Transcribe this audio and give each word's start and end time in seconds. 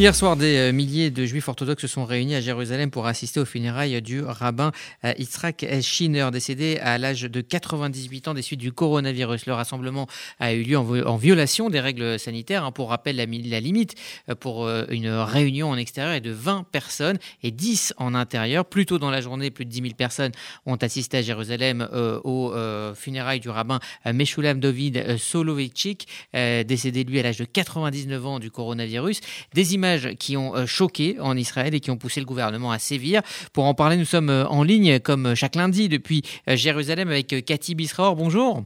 Hier 0.00 0.14
soir, 0.14 0.34
des 0.34 0.56
euh, 0.56 0.72
milliers 0.72 1.10
de 1.10 1.26
juifs 1.26 1.46
orthodoxes 1.46 1.82
se 1.82 1.86
sont 1.86 2.06
réunis 2.06 2.34
à 2.34 2.40
Jérusalem 2.40 2.90
pour 2.90 3.06
assister 3.06 3.38
aux 3.38 3.44
funérailles 3.44 4.00
du 4.00 4.22
rabbin 4.22 4.72
euh, 5.04 5.12
Yitzhak 5.18 5.66
Schiner, 5.82 6.30
décédé 6.32 6.78
à 6.78 6.96
l'âge 6.96 7.20
de 7.20 7.40
98 7.42 8.28
ans 8.28 8.32
des 8.32 8.40
suites 8.40 8.60
du 8.60 8.72
coronavirus. 8.72 9.44
Le 9.44 9.52
rassemblement 9.52 10.06
a 10.38 10.54
eu 10.54 10.62
lieu 10.62 10.78
en, 10.78 11.16
violation 11.16 11.68
des 11.68 11.80
règles 11.80 12.18
sanitaires. 12.18 12.64
Hein. 12.64 12.72
Pour 12.72 12.88
rappel, 12.88 13.16
la, 13.16 13.26
limite 13.60 13.94
euh, 14.30 14.34
pour 14.34 14.66
une 14.88 15.10
réunion 15.10 15.68
en 15.68 15.76
extérieur 15.76 16.14
est 16.14 16.22
de 16.22 16.30
20 16.30 16.64
personnes 16.72 17.18
et 17.42 17.50
10 17.50 17.92
en 17.98 18.14
intérieur. 18.14 18.64
Plus 18.64 18.86
tôt 18.86 18.98
dans 18.98 19.10
la 19.10 19.20
journée, 19.20 19.50
plus 19.50 19.66
de 19.66 19.70
10 19.70 19.82
000 19.82 19.94
personnes 19.98 20.32
ont 20.64 20.76
assisté 20.76 21.18
à 21.18 21.22
Jérusalem 21.22 21.86
aux 22.24 22.54
funérailles 22.94 23.40
du 23.40 23.50
rabbin 23.50 23.80
Meshulam 24.06 24.60
David 24.60 25.18
Soloveitchik, 25.18 26.08
décédé 26.32 27.04
lui 27.04 27.20
à 27.20 27.22
l'âge 27.22 27.36
de 27.36 27.44
99 27.44 28.26
ans 28.26 28.38
du 28.38 28.50
coronavirus. 28.50 29.20
Des 29.52 29.74
images 29.74 29.89
qui 30.18 30.36
ont 30.36 30.54
euh, 30.54 30.66
choqué 30.66 31.16
en 31.20 31.36
Israël 31.36 31.74
et 31.74 31.80
qui 31.80 31.90
ont 31.90 31.96
poussé 31.96 32.20
le 32.20 32.26
gouvernement 32.26 32.70
à 32.70 32.78
sévir. 32.78 33.22
Pour 33.52 33.64
en 33.64 33.74
parler, 33.74 33.96
nous 33.96 34.04
sommes 34.04 34.30
euh, 34.30 34.46
en 34.46 34.62
ligne 34.62 35.00
comme 35.00 35.34
chaque 35.34 35.56
lundi 35.56 35.88
depuis 35.88 36.22
euh, 36.48 36.56
Jérusalem 36.56 37.08
avec 37.08 37.44
Cathy 37.44 37.74
Bisraor. 37.74 38.16
Bonjour. 38.16 38.62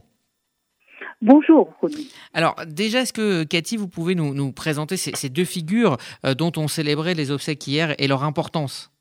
Bonjour. 1.21 1.73
Alors 2.33 2.55
déjà, 2.67 3.01
est-ce 3.01 3.13
que 3.13 3.43
Cathy, 3.43 3.77
vous 3.77 3.87
pouvez 3.87 4.15
nous, 4.15 4.51
présenter 4.51 4.97
ces, 4.97 5.29
deux 5.29 5.45
figures 5.45 5.97
dont 6.37 6.51
on 6.57 6.67
célébrait 6.67 7.13
les 7.13 7.31
obsèques 7.31 7.65
hier 7.65 7.95
et 7.97 8.07
leur 8.07 8.23
importance? 8.23 8.91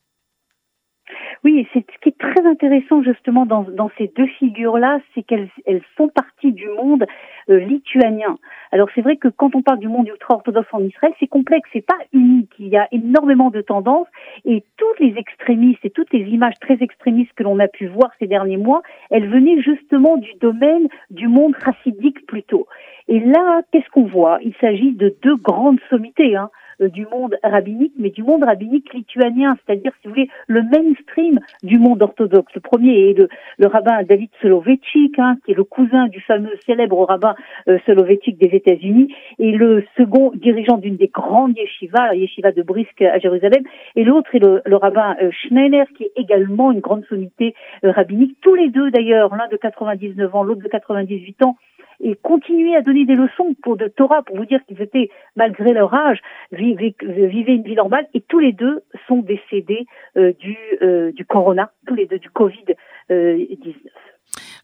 Oui, 1.45 1.69
c'est 1.75 1.85
ce 1.93 1.99
qui 2.01 2.09
est 2.09 2.19
très 2.19 2.47
intéressant 2.47 3.03
justement 3.03 3.45
dans, 3.45 3.91
ces 3.99 4.11
deux 4.17 4.27
figures-là, 4.39 5.01
c'est 5.15 5.23
qu'elles 5.23 5.51
font 5.95 6.09
partie 6.09 6.53
du 6.53 6.67
monde 6.69 7.05
euh, 7.51 7.59
lituanien. 7.59 8.39
Alors 8.75 8.89
c'est 8.93 9.03
vrai 9.03 9.17
que 9.17 9.29
quand 9.29 9.55
on 9.55 9.63
parle 9.63 9.79
du 9.79 9.87
monde 9.87 10.09
ultra-orthodoxe 10.09 10.67
en 10.73 10.83
Israël, 10.83 11.13
c'est 11.21 11.29
complexe, 11.29 11.71
c'est 11.73 11.87
pas 11.87 11.97
unique. 12.13 12.51
Il 12.59 12.67
y 12.67 12.77
a 12.77 12.89
énormément 12.91 13.51
de 13.51 13.61
tendances 13.61 14.09
et 14.45 14.65
toutes 14.77 14.99
les 14.99 15.15
extrémistes 15.17 15.85
et 15.85 15.91
toutes 15.91 16.13
les 16.13 16.25
images 16.25 16.59
très 16.61 16.79
extrémistes 16.81 17.31
que 17.37 17.45
l'on 17.45 17.61
a 17.61 17.69
pu 17.69 17.87
voir 17.87 18.11
ces 18.19 18.27
derniers 18.27 18.57
mois, 18.57 18.83
elles 19.11 19.29
venaient 19.29 19.63
justement 19.63 20.17
du 20.17 20.35
domaine 20.41 20.89
du 21.11 21.29
monde 21.29 21.55
chassidique 21.65 22.27
plutôt. 22.27 22.67
Et 23.09 23.21
là, 23.21 23.63
qu'est-ce 23.71 23.89
qu'on 23.91 24.07
voit? 24.07 24.39
Il 24.43 24.55
s'agit 24.61 24.93
de 24.93 25.15
deux 25.23 25.37
grandes 25.37 25.81
sommités. 25.91 26.37
Hein. 26.37 26.51
Euh, 26.81 26.89
du 26.89 27.07
monde 27.07 27.37
rabbinique, 27.43 27.93
mais 27.99 28.11
du 28.11 28.23
monde 28.23 28.45
rabbinique 28.45 28.93
lituanien, 28.93 29.57
c'est-à-dire, 29.65 29.93
si 30.01 30.09
vous 30.09 30.15
voulez, 30.15 30.29
le 30.49 30.63
mainstream 30.63 31.41
du 31.63 31.79
monde 31.79 32.03
orthodoxe. 32.03 32.53
Le 32.55 32.61
premier 32.61 33.11
est 33.11 33.19
le, 33.59 33.67
rabbin 33.67 34.03
David 34.03 34.31
Soloveitchik, 34.41 35.19
hein, 35.19 35.37
qui 35.45 35.53
est 35.53 35.55
le 35.55 35.65
cousin 35.65 36.09
du 36.09 36.21
fameux 36.21 36.55
célèbre 36.67 37.05
rabbin 37.05 37.35
euh, 37.69 37.79
des 37.87 38.51
États-Unis, 38.53 39.15
et 39.39 39.53
le 39.53 39.85
second 39.97 40.33
dirigeant 40.35 40.79
d'une 40.79 40.97
des 40.97 41.09
grandes 41.09 41.57
yeshivas, 41.57 42.09
la 42.09 42.15
yeshiva 42.15 42.53
de 42.53 42.63
Brisk 42.63 43.03
à 43.03 43.19
Jérusalem, 43.19 43.63
et 43.97 44.05
l'autre 44.05 44.35
est 44.35 44.41
le, 44.41 44.77
rabbin 44.77 45.17
euh, 45.23 45.31
Schneider, 45.31 45.87
qui 45.97 46.05
est 46.05 46.13
également 46.17 46.73
une 46.73 46.81
grande 46.81 47.05
sommité 47.07 47.55
euh, 47.85 47.93
rabbinique. 47.93 48.37
Tous 48.41 48.55
les 48.55 48.69
deux, 48.69 48.91
d'ailleurs, 48.91 49.35
l'un 49.35 49.49
de 49.49 49.57
99 49.57 50.35
ans, 50.35 50.43
l'autre 50.43 50.63
de 50.63 50.69
98 50.69 51.43
ans, 51.45 51.57
et 52.01 52.17
continuer 52.17 52.77
à 52.77 52.83
donner 52.83 53.05
des 53.05 53.15
leçons 53.15 53.55
pour 53.63 53.77
de 53.77 53.89
Torah 53.89 54.23
pour 54.23 54.37
vous 54.37 54.47
dire 54.47 54.61
qu'ils 54.67 54.81
étaient, 54.81 55.11
malgré 55.37 55.73
leur 55.73 55.93
âge, 55.95 56.19
vivaient, 56.53 56.95
une 57.01 57.63
vie 57.63 57.75
normale 57.75 58.07
et 58.15 58.21
tous 58.21 58.39
les 58.39 58.53
deux 58.53 58.83
sont 59.07 59.19
décédés 59.19 59.87
euh, 60.17 60.33
du, 60.39 60.57
euh, 60.83 61.13
du 61.13 61.25
corona, 61.25 61.71
tous 61.87 61.95
les 61.95 62.07
deux 62.07 62.19
du 62.19 62.29
Covid-19. 62.31 62.75
Euh, 63.11 63.39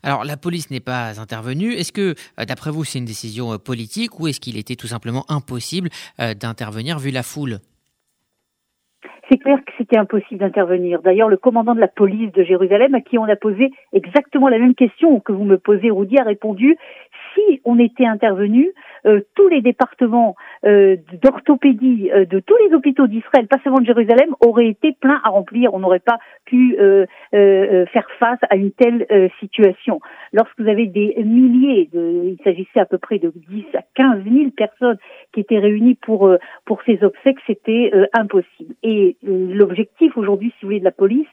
alors 0.03 0.23
la 0.23 0.37
police 0.37 0.71
n'est 0.71 0.79
pas 0.79 1.21
intervenue. 1.21 1.73
Est-ce 1.73 1.91
que, 1.91 2.15
d'après 2.43 2.71
vous, 2.71 2.83
c'est 2.83 2.99
une 2.99 3.05
décision 3.05 3.57
politique 3.59 4.19
ou 4.19 4.27
est-ce 4.27 4.39
qu'il 4.39 4.57
était 4.57 4.75
tout 4.75 4.87
simplement 4.87 5.23
impossible 5.29 5.89
d'intervenir 6.17 6.97
vu 6.97 7.11
la 7.11 7.21
foule? 7.21 7.59
C'est 9.31 9.37
clair 9.37 9.59
que 9.65 9.71
c'était 9.77 9.97
impossible 9.97 10.41
d'intervenir. 10.41 11.01
D'ailleurs, 11.01 11.29
le 11.29 11.37
commandant 11.37 11.73
de 11.73 11.79
la 11.79 11.87
police 11.87 12.33
de 12.33 12.43
Jérusalem, 12.43 12.95
à 12.95 12.99
qui 12.99 13.17
on 13.17 13.23
a 13.23 13.37
posé 13.37 13.71
exactement 13.93 14.49
la 14.49 14.59
même 14.59 14.75
question 14.75 15.21
que 15.21 15.31
vous 15.31 15.45
me 15.45 15.57
posez, 15.57 15.89
Rudy, 15.89 16.17
a 16.19 16.25
répondu 16.25 16.75
si 17.33 17.61
on 17.65 17.79
était 17.79 18.05
intervenu, 18.05 18.71
euh, 19.05 19.21
tous 19.35 19.47
les 19.47 19.61
départements 19.61 20.35
euh, 20.65 20.97
d'orthopédie 21.21 22.11
euh, 22.13 22.25
de 22.25 22.39
tous 22.39 22.55
les 22.67 22.73
hôpitaux 22.73 23.07
d'Israël, 23.07 23.47
pas 23.47 23.57
seulement 23.63 23.79
de 23.79 23.85
Jérusalem, 23.85 24.35
auraient 24.45 24.67
été 24.67 24.95
pleins 24.99 25.19
à 25.23 25.29
remplir. 25.29 25.73
On 25.73 25.79
n'aurait 25.79 25.99
pas 25.99 26.19
pu 26.45 26.77
faire 27.31 28.07
face 28.19 28.39
à 28.49 28.55
une 28.55 28.71
telle 28.71 29.07
situation. 29.39 29.99
Lorsque 30.33 30.59
vous 30.59 30.67
avez 30.67 30.87
des 30.87 31.15
milliers, 31.23 31.89
de, 31.93 32.23
il 32.25 32.37
s'agissait 32.43 32.79
à 32.79 32.85
peu 32.85 32.97
près 32.97 33.19
de 33.19 33.31
10 33.49 33.65
à 33.75 33.81
15 33.95 34.23
000 34.23 34.51
personnes 34.51 34.97
qui 35.33 35.39
étaient 35.39 35.59
réunies 35.59 35.95
pour 35.95 36.29
pour 36.65 36.81
ces 36.85 37.03
obsèques, 37.03 37.39
c'était 37.47 37.91
impossible. 38.13 38.75
Et 38.83 39.17
l'objectif 39.23 40.17
aujourd'hui, 40.17 40.53
si 40.59 40.65
vous 40.65 40.69
voulez, 40.69 40.79
de 40.79 40.85
la 40.85 40.91
police, 40.91 41.27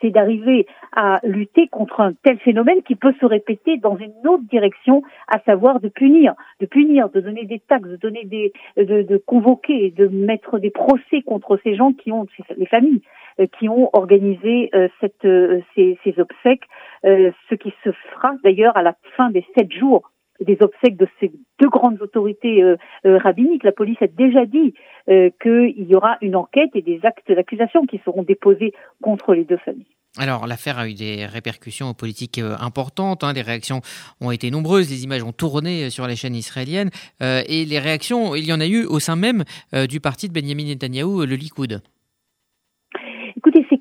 c'est 0.00 0.10
d'arriver 0.10 0.66
à 0.96 1.20
lutter 1.22 1.68
contre 1.68 2.00
un 2.00 2.14
tel 2.24 2.38
phénomène 2.38 2.82
qui 2.82 2.96
peut 2.96 3.12
se 3.20 3.26
répéter 3.26 3.76
dans 3.76 3.96
une 3.98 4.26
autre 4.26 4.44
direction, 4.50 5.02
à 5.28 5.38
savoir 5.40 5.78
de 5.78 5.88
punir, 5.88 6.34
de 6.58 6.66
punir, 6.66 7.10
de 7.10 7.20
donner 7.20 7.44
des 7.44 7.60
taxes, 7.60 7.88
de 7.88 7.96
donner 7.96 8.24
des, 8.24 8.52
de, 8.78 9.16
convoquer, 9.18 9.90
de 9.90 10.08
mettre 10.08 10.58
des 10.58 10.70
procès 10.70 11.20
contre 11.24 11.60
ces 11.62 11.76
gens 11.76 11.92
qui 11.92 12.12
ont, 12.12 12.26
les 12.56 12.66
familles, 12.66 13.02
euh, 13.38 13.46
qui 13.58 13.68
ont 13.68 13.90
organisé 13.92 14.70
euh, 14.74 14.88
euh, 15.26 15.60
ces, 15.74 16.14
obsèques, 16.18 16.64
ce 17.04 17.54
qui 17.54 17.74
se 17.84 17.92
fera 17.92 18.32
d'ailleurs 18.42 18.76
à 18.76 18.82
la 18.82 18.96
fin 19.16 19.30
des 19.30 19.44
sept 19.56 19.70
jours 19.72 20.10
des 20.40 20.58
obsèques 20.60 20.96
de 20.96 21.08
ces 21.18 21.32
deux 21.60 21.68
grandes 21.68 22.02
autorités 22.02 22.62
rabbiniques. 23.04 23.64
La 23.64 23.72
police 23.72 23.96
a 24.02 24.06
déjà 24.06 24.44
dit 24.44 24.74
qu'il 25.06 25.88
y 25.88 25.94
aura 25.94 26.18
une 26.20 26.36
enquête 26.36 26.68
et 26.74 26.82
des 26.82 27.00
actes 27.04 27.32
d'accusation 27.32 27.86
qui 27.86 28.02
seront 28.04 28.22
déposés 28.22 28.74
contre 29.00 29.32
les 29.32 29.44
deux 29.44 29.56
familles. 29.56 29.95
Alors 30.18 30.46
l'affaire 30.46 30.78
a 30.78 30.88
eu 30.88 30.94
des 30.94 31.26
répercussions 31.26 31.92
politiques 31.92 32.38
euh, 32.38 32.56
importantes, 32.58 33.22
hein. 33.22 33.32
les 33.34 33.42
réactions 33.42 33.82
ont 34.20 34.30
été 34.30 34.50
nombreuses, 34.50 34.88
les 34.88 35.04
images 35.04 35.22
ont 35.22 35.32
tourné 35.32 35.84
euh, 35.84 35.90
sur 35.90 36.06
les 36.06 36.16
chaînes 36.16 36.34
israéliennes 36.34 36.90
euh, 37.22 37.42
et 37.46 37.66
les 37.66 37.78
réactions, 37.78 38.34
il 38.34 38.46
y 38.46 38.52
en 38.52 38.60
a 38.60 38.66
eu 38.66 38.84
au 38.84 38.98
sein 38.98 39.16
même 39.16 39.44
du 39.88 40.00
parti 40.00 40.28
de 40.28 40.32
Benjamin 40.32 40.64
Netanyahu, 40.64 41.26
le 41.26 41.36
Likoud 41.36 41.82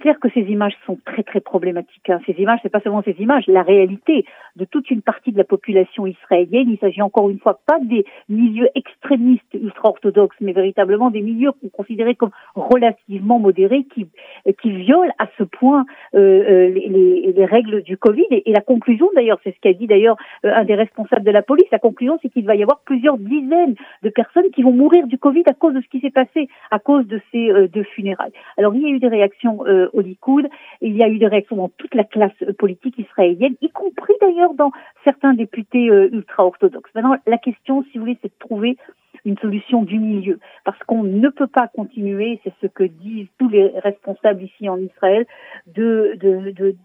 clair 0.06 0.20
que 0.20 0.30
ces 0.36 0.42
images 0.42 0.76
sont 0.86 1.00
très 1.04 1.24
très 1.24 1.40
problématiques. 1.40 2.12
Hein. 2.12 2.20
Ces 2.28 2.34
images, 2.34 2.60
c'est 2.62 2.70
pas 2.70 2.80
seulement 2.80 3.02
ces 3.02 3.16
images, 3.18 3.46
la 3.48 3.64
réalité 3.64 4.24
de 4.56 4.64
toute 4.64 4.92
une 4.92 5.02
partie 5.02 5.32
de 5.32 5.38
la 5.40 5.44
population 5.44 6.06
israélienne. 6.06 6.70
Il 6.70 6.78
s'agit 6.78 7.02
encore 7.02 7.28
une 7.32 7.40
fois 7.40 7.60
pas 7.66 7.80
des 7.80 8.06
milieux 8.30 8.70
extrémistes 8.76 9.52
ultra-orthodoxes, 9.56 10.38
mais 10.42 10.54
véritablement 10.54 11.10
des 11.10 11.22
milieux 11.22 11.52
qu'on 11.54 11.70
considérait 11.70 12.14
comme 12.14 12.30
relativement 12.54 13.40
modérés, 13.40 13.84
qui 13.96 14.08
qui 14.62 14.70
violent 14.70 15.12
à 15.18 15.26
ce 15.40 15.44
point 15.44 15.86
euh, 16.14 16.20
euh 16.20 16.70
les, 16.70 17.34
les, 17.36 17.46
règles 17.46 17.82
du 17.82 17.98
Covid. 17.98 18.28
Et, 18.30 18.52
la 18.54 18.62
conclusion, 18.62 19.10
d'ailleurs, 19.16 19.40
c'est 19.44 19.56
ce 19.56 19.60
qu'a 19.60 19.74
dit 19.74 19.88
d'ailleurs 19.88 20.18
euh, 20.46 20.54
un 20.54 20.66
des 20.66 20.76
responsables 20.76 21.26
de 21.26 21.32
la 21.32 21.42
police. 21.42 21.66
La 21.72 21.80
conclusion, 21.80 22.20
c'est 22.22 22.30
qu'il 22.30 22.46
va 22.46 22.56
y 22.56 22.62
avoir 22.62 22.82
plusieurs 22.86 23.18
dizaines 23.18 23.76
de 24.04 24.10
personnes 24.10 24.52
qui 24.54 24.62
vont 24.62 24.72
mourir 24.72 25.08
du 25.08 25.18
Covid 25.18 25.44
à 25.48 25.54
cause 25.54 25.74
de 25.74 25.82
ce 25.82 25.88
qui 25.88 26.00
s'est 26.00 26.12
passé, 26.12 26.48
à 26.70 26.78
cause 26.78 27.08
de 27.08 27.20
ces 27.32 27.50
euh, 27.50 27.68
deux 27.68 27.84
funérailles. 27.96 28.34
Alors, 28.58 28.76
il 28.76 28.84
y 28.84 28.86
a 28.86 28.90
eu 28.90 29.00
des 29.00 29.08
réactions 29.08 29.64
au 29.96 30.02
Likoud. 30.02 30.48
Il 30.82 30.96
y 30.96 31.04
a 31.04 31.10
eu 31.10 31.18
des 31.18 31.28
réactions 31.28 31.56
dans 31.56 31.70
toute 31.70 31.96
la 31.96 32.04
classe 32.04 32.32
euh, 32.44 32.54
politique 32.54 32.98
israélienne, 33.00 33.56
y 33.62 33.70
compris 33.70 34.14
d'ailleurs 34.22 34.54
dans 34.54 34.72
certains 35.04 35.34
députés 35.34 35.90
euh, 35.90 36.10
ultra-orthodoxes. 36.12 36.92
Maintenant, 36.94 37.16
la 37.26 37.38
question, 37.38 37.84
si 37.84 37.98
vous 37.98 38.06
voulez, 38.06 38.18
c'est 38.22 38.30
de 38.30 38.40
trouver 38.40 38.78
une 39.26 39.38
solution 39.40 39.82
du 39.82 39.98
milieu, 39.98 40.40
parce 40.64 40.78
qu'on 40.84 41.04
ne 41.04 41.30
peut 41.30 41.48
pas 41.48 41.68
continuer, 41.68 42.40
c'est 42.44 42.54
ce 42.62 42.68
que 42.68 42.84
disent 42.84 43.28
tous 43.40 43.50
les 43.50 43.70
responsables 43.80 44.44
ici 44.44 44.70
en 44.70 44.78
Israël, 44.78 45.26
de 45.66 46.18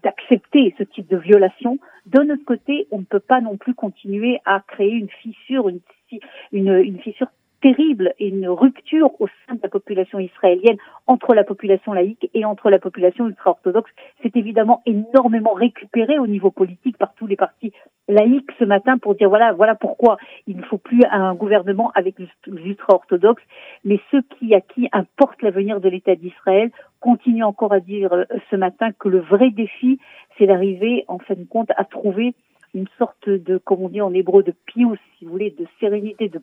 d'accepter 0.03 0.73
ce 0.77 0.83
type 0.83 1.07
de 1.07 1.17
violation. 1.17 1.77
De 2.07 2.21
notre 2.23 2.43
côté, 2.43 2.87
on 2.91 2.99
ne 2.99 3.03
peut 3.03 3.19
pas 3.19 3.41
non 3.41 3.57
plus 3.57 3.75
continuer 3.75 4.39
à 4.45 4.61
créer 4.67 4.93
une 4.93 5.09
fissure, 5.09 5.69
une, 5.69 6.99
fissure 6.99 7.27
terrible 7.61 8.13
et 8.17 8.29
une 8.29 8.47
rupture 8.47 9.11
au 9.21 9.27
sein 9.47 9.55
population 9.71 10.19
israélienne 10.19 10.77
entre 11.07 11.33
la 11.33 11.43
population 11.43 11.93
laïque 11.93 12.29
et 12.33 12.45
entre 12.45 12.69
la 12.69 12.77
population 12.77 13.27
ultra-orthodoxe. 13.27 13.91
C'est 14.21 14.35
évidemment 14.35 14.83
énormément 14.85 15.53
récupéré 15.53 16.19
au 16.19 16.27
niveau 16.27 16.51
politique 16.51 16.97
par 16.97 17.13
tous 17.15 17.25
les 17.25 17.35
partis 17.35 17.73
laïques 18.07 18.51
ce 18.59 18.65
matin 18.65 18.97
pour 18.97 19.15
dire 19.15 19.29
voilà, 19.29 19.53
voilà 19.53 19.75
pourquoi 19.75 20.17
il 20.47 20.57
ne 20.57 20.63
faut 20.63 20.77
plus 20.77 21.01
un 21.09 21.33
gouvernement 21.33 21.91
avec 21.95 22.19
les 22.19 22.27
ultra-orthodoxes, 22.47 23.43
mais 23.83 23.99
ceux 24.11 24.21
qui, 24.21 24.53
à 24.53 24.61
qui 24.61 24.87
importe 24.91 25.41
l'avenir 25.41 25.79
de 25.79 25.89
l'État 25.89 26.15
d'Israël 26.15 26.71
continuent 26.99 27.45
encore 27.45 27.73
à 27.73 27.79
dire 27.79 28.13
euh, 28.13 28.25
ce 28.49 28.55
matin 28.55 28.91
que 28.91 29.09
le 29.09 29.19
vrai 29.19 29.49
défi, 29.49 29.99
c'est 30.37 30.45
d'arriver, 30.45 31.05
en 31.07 31.17
fin 31.19 31.33
de 31.33 31.45
compte, 31.45 31.71
à 31.77 31.83
trouver 31.85 32.35
une 32.73 32.87
sorte 32.97 33.27
de, 33.27 33.57
comme 33.57 33.81
on 33.81 33.89
dit 33.89 34.01
en 34.01 34.13
hébreu, 34.13 34.43
de 34.43 34.53
pious, 34.65 34.95
si 35.17 35.25
vous 35.25 35.31
voulez, 35.31 35.51
de 35.51 35.65
sérénité, 35.79 36.29
de, 36.29 36.41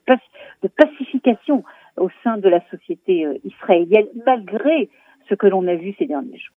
de 0.62 0.69
pacification 0.69 1.64
au 2.00 2.11
sein 2.23 2.39
de 2.39 2.49
la 2.49 2.61
société 2.71 3.27
euh, 3.27 3.39
israélienne, 3.45 4.06
malgré 4.27 4.89
ce 5.29 5.35
que 5.35 5.47
l'on 5.47 5.67
a 5.67 5.75
vu 5.75 5.95
ces 5.99 6.06
derniers 6.06 6.39
jours. 6.39 6.47